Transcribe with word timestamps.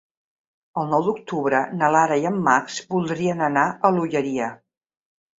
El 0.83 0.87
nou 0.93 1.01
d'octubre 1.07 1.59
na 1.81 1.89
Lara 1.95 2.17
i 2.23 2.25
en 2.29 2.39
Max 2.47 2.77
voldrien 2.95 3.43
anar 3.49 3.67
a 3.69 3.93
l'Olleria. 3.97 4.49